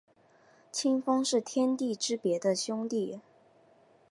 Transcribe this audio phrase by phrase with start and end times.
[0.71, 3.19] 清风是天地之别的兄弟。